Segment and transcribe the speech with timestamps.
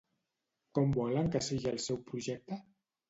[0.79, 2.59] Com volen que sigui el seu projecte?